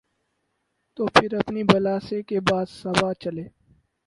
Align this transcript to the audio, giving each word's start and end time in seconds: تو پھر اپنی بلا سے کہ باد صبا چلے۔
تو 0.95 1.05
پھر 1.15 1.33
اپنی 1.33 1.63
بلا 1.63 1.95
سے 2.07 2.21
کہ 2.27 2.39
باد 2.49 2.65
صبا 2.81 3.13
چلے۔ 3.21 3.45